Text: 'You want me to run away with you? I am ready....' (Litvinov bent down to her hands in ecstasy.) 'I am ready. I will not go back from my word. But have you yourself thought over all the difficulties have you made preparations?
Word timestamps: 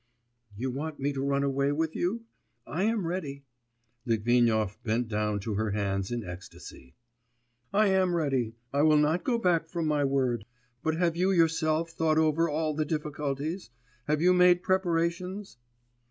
'You 0.55 0.71
want 0.71 0.99
me 0.99 1.13
to 1.13 1.21
run 1.21 1.43
away 1.43 1.71
with 1.71 1.95
you? 1.95 2.23
I 2.65 2.85
am 2.85 3.05
ready....' 3.05 3.43
(Litvinov 4.03 4.79
bent 4.83 5.07
down 5.09 5.39
to 5.41 5.53
her 5.53 5.69
hands 5.69 6.09
in 6.09 6.23
ecstasy.) 6.27 6.95
'I 7.71 7.87
am 7.89 8.15
ready. 8.15 8.55
I 8.73 8.81
will 8.81 8.97
not 8.97 9.23
go 9.23 9.37
back 9.37 9.67
from 9.67 9.85
my 9.85 10.03
word. 10.03 10.45
But 10.81 10.97
have 10.97 11.15
you 11.15 11.29
yourself 11.29 11.91
thought 11.91 12.17
over 12.17 12.49
all 12.49 12.73
the 12.73 12.83
difficulties 12.83 13.69
have 14.07 14.23
you 14.23 14.33
made 14.33 14.63
preparations? 14.63 15.57